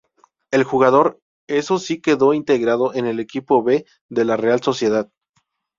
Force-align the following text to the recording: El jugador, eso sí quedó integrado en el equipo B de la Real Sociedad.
El 0.49 0.63
jugador, 0.63 1.19
eso 1.47 1.77
sí 1.77 2.01
quedó 2.01 2.33
integrado 2.33 2.91
en 2.95 3.05
el 3.05 3.19
equipo 3.19 3.61
B 3.61 3.85
de 4.09 4.25
la 4.25 4.35
Real 4.35 4.59
Sociedad. 4.63 5.11